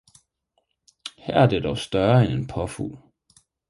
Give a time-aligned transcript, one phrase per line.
[1.17, 2.97] her er det dog større end en påfugl!